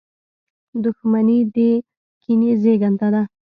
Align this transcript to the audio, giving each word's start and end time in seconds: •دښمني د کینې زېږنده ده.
•دښمني 0.83 1.39
د 1.53 1.55
کینې 2.21 2.51
زېږنده 2.61 3.07
ده. 3.13 3.21